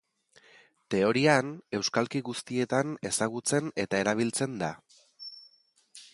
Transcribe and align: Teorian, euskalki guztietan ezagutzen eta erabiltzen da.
Teorian, 0.95 1.51
euskalki 1.79 2.21
guztietan 2.31 2.95
ezagutzen 3.11 3.71
eta 3.85 4.03
erabiltzen 4.07 4.59
da. 4.65 4.73